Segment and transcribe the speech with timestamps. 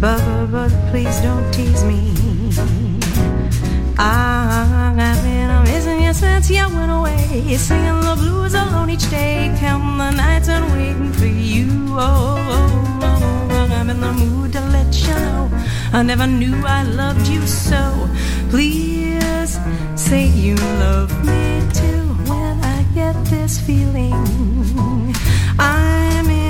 [0.00, 2.12] But, but, but please don't tease me.
[3.98, 7.56] Ah, I've been a missing you since you went away.
[7.56, 9.52] Singing the blues alone each day.
[9.58, 11.66] Counting the nights and waiting for you.
[11.90, 15.50] Oh, oh, oh, I'm in the mood to let you know.
[15.92, 18.08] I never knew I loved you so.
[18.50, 19.58] Please
[19.96, 22.04] say you love me too.
[22.30, 24.14] When I get this feeling,
[25.58, 26.47] I'm in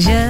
[0.00, 0.29] Je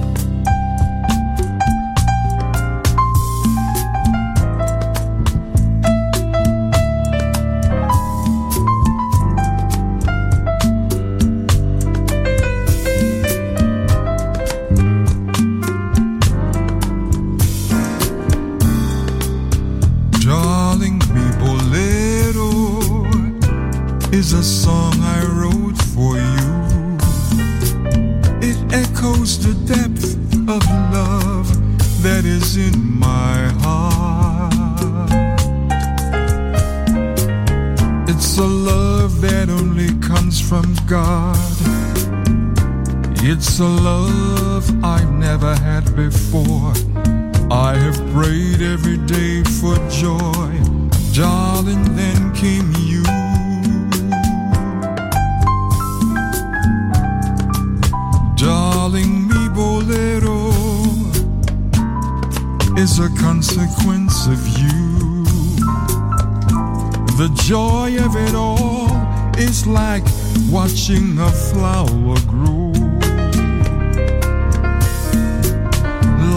[39.01, 41.35] Love that only comes from God.
[43.23, 46.73] It's a love I've never had before.
[47.49, 50.51] I have prayed every day for joy.
[51.13, 53.03] Darling, then came you.
[58.35, 60.51] Darling, mi bolero
[62.77, 65.25] is a consequence of you.
[67.17, 68.90] The joy of it all
[69.41, 70.03] is like
[70.51, 72.71] watching a flower grow.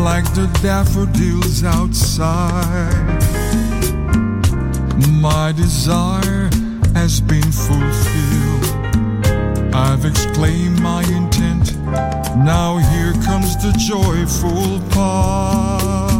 [0.09, 3.23] Like the daffodils outside.
[5.21, 6.49] My desire
[6.95, 8.65] has been fulfilled.
[9.75, 11.77] I've exclaimed my intent.
[12.53, 16.14] Now here comes the joyful part.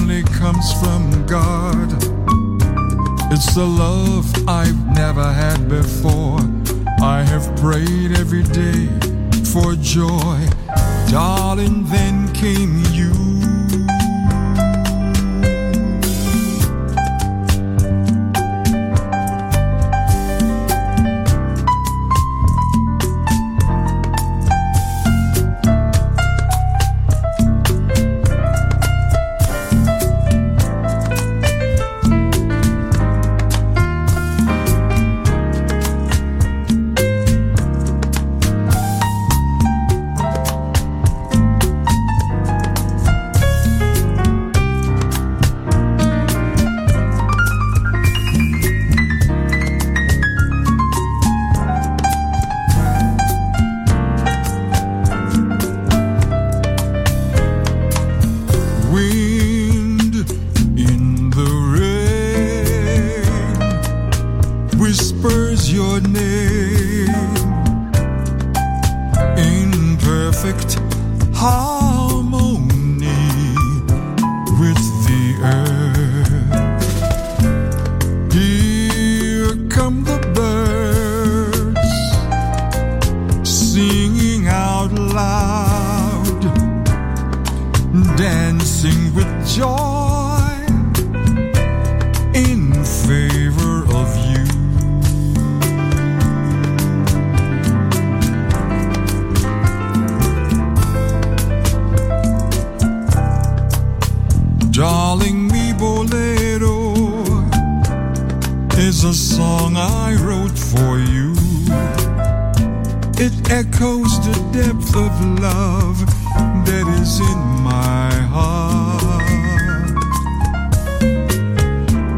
[0.00, 1.92] Only comes from God.
[3.32, 6.38] It's the love I've never had before.
[7.00, 8.86] I have prayed every day
[9.52, 10.46] for joy.
[11.10, 13.37] Darling, then came you.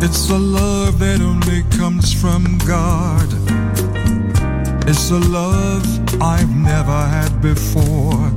[0.03, 3.29] It's a love that only comes from God.
[4.89, 5.85] It's a love
[6.23, 8.33] I've never had before.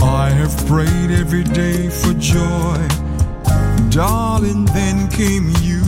[0.00, 2.86] I have prayed every day for joy.
[3.90, 5.81] Darling, then came you.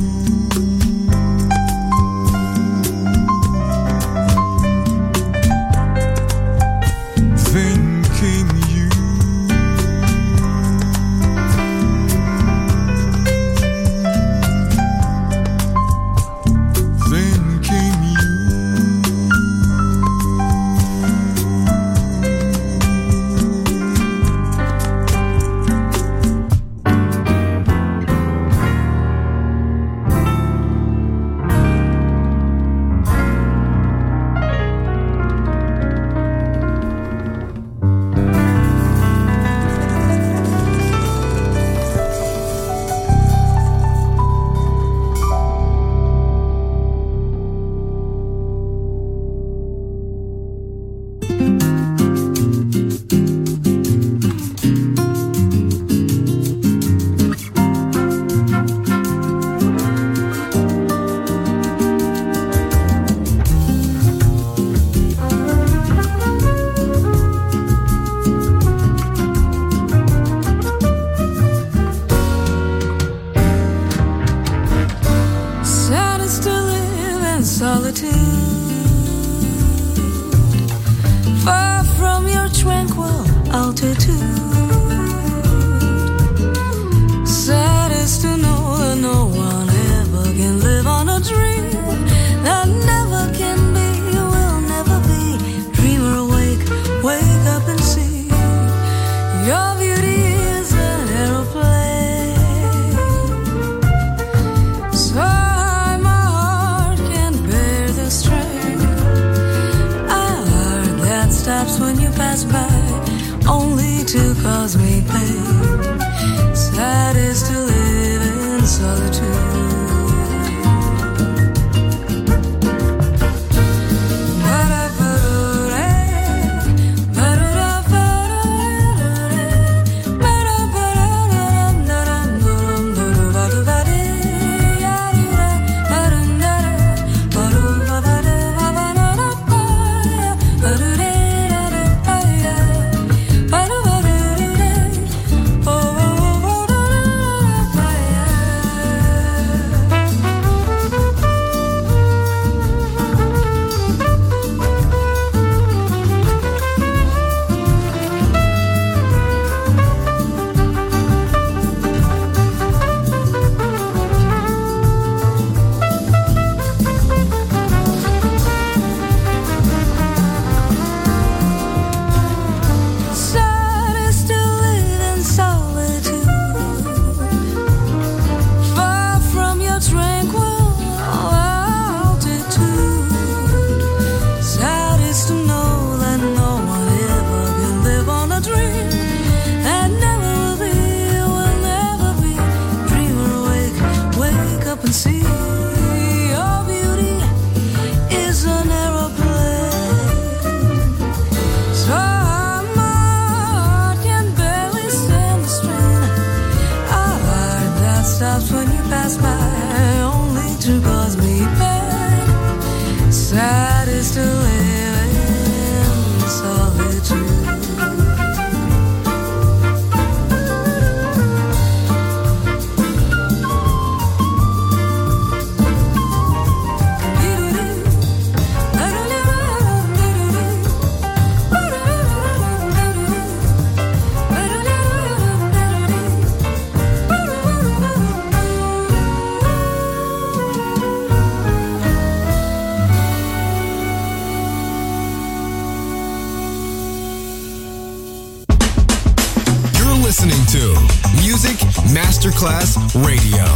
[252.95, 253.54] Radio,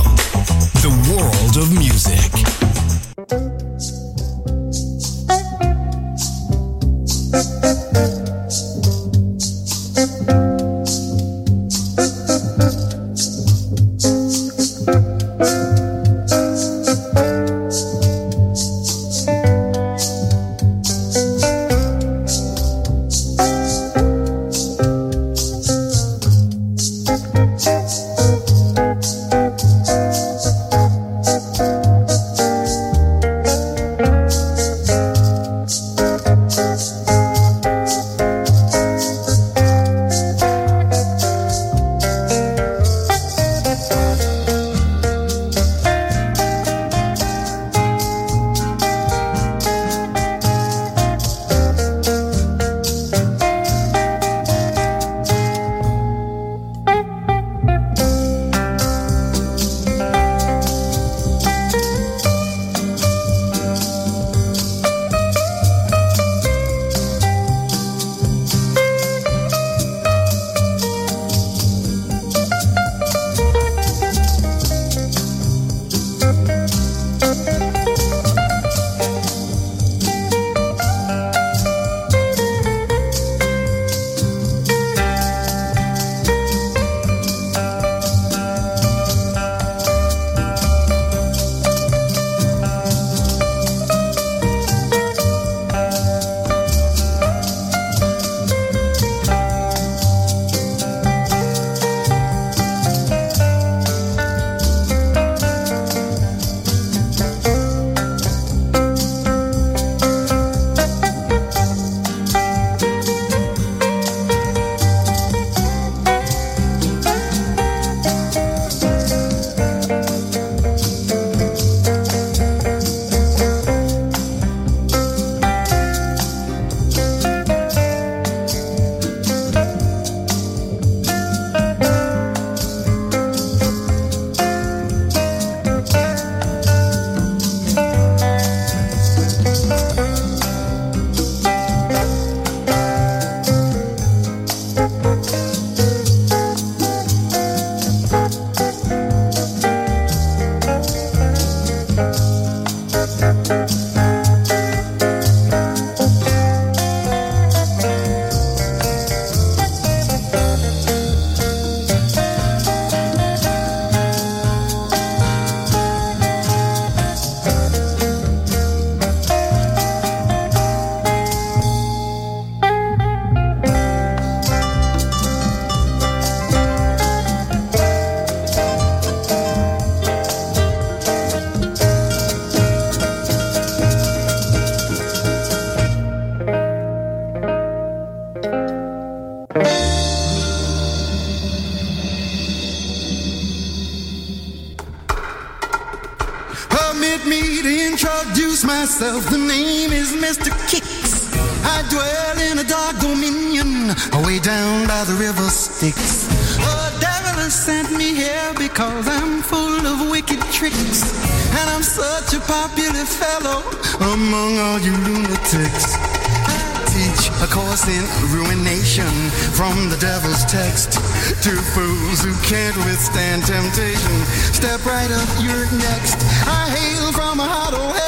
[198.99, 199.31] myself.
[199.31, 200.51] The name is Mr.
[200.67, 201.31] Kicks.
[201.63, 206.27] I dwell in a dark dominion away down by the river Styx.
[206.59, 211.15] The devil has sent me here because I'm full of wicked tricks.
[211.55, 213.63] And I'm such a popular fellow
[214.03, 215.95] among all you lunatics.
[215.95, 216.59] I
[216.91, 218.03] teach a course in
[218.35, 219.15] ruination
[219.55, 220.99] from the devil's text
[221.47, 224.17] to fools who can't withstand temptation.
[224.51, 226.19] Step right up, you're next.
[226.51, 228.08] I hail from a hellhole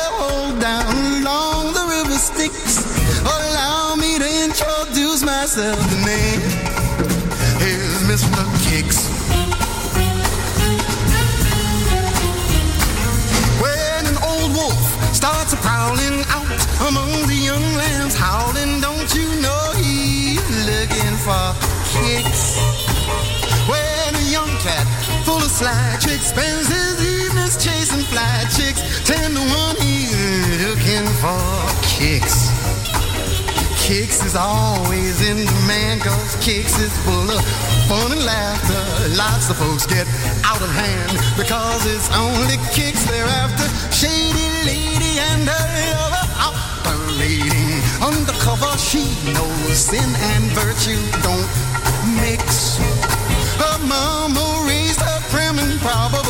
[0.60, 2.84] down along the river Styx.
[3.24, 5.78] Allow me to introduce myself.
[5.88, 6.40] The name
[7.64, 8.44] is Mr.
[8.68, 9.08] Kicks.
[13.64, 14.80] When an old wolf
[15.14, 21.56] starts prowling out among the young lambs howling, don't you know he's looking for
[21.88, 22.60] kicks?
[23.64, 24.86] When a young cat
[25.24, 29.99] full of sly tricks spends his evenings chasing fly chicks, ten to one looking
[31.20, 31.36] for
[31.84, 32.48] kicks.
[33.76, 37.44] Kicks is always in demand cause Kicks is full of
[37.88, 38.80] fun and laughter.
[39.20, 40.08] Lots of folks get
[40.48, 43.68] out of hand because it's only Kicks they're after.
[43.92, 48.72] Shady lady and her lover operating undercover.
[48.78, 49.04] She
[49.36, 51.50] knows sin and virtue don't
[52.16, 52.80] mix.
[53.60, 56.29] Her mama raised her prim and proper,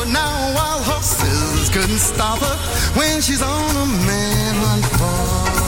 [2.15, 2.57] stop her
[2.99, 5.61] when she's on a man hunt for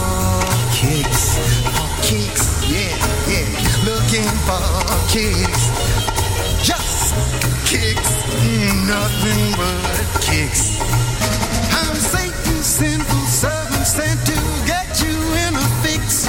[0.74, 1.38] kicks.
[1.74, 2.95] For kicks, yeah,
[3.30, 3.49] yeah.
[3.86, 4.62] Looking for
[5.12, 5.62] kicks.
[6.62, 7.14] Just
[7.70, 8.11] kicks,
[8.86, 10.78] nothing but kicks.
[11.78, 15.16] I'm Satan's sinful servant sent to get you
[15.47, 16.28] in a fix.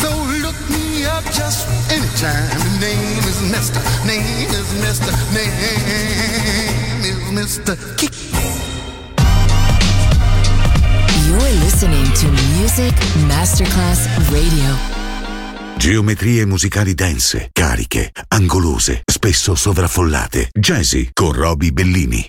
[0.00, 0.10] So
[0.44, 2.48] look me up just anytime.
[2.80, 3.80] Name is Mr.
[4.06, 5.12] Name is Mr.
[5.32, 7.74] Name is Mr.
[7.98, 8.23] Kick.
[11.34, 12.94] You're listening to Music
[13.26, 14.76] Masterclass Radio.
[15.76, 20.50] Geometrie musicali dense, cariche, angolose, spesso sovraffollate.
[20.52, 22.28] Jazzy con Roby Bellini.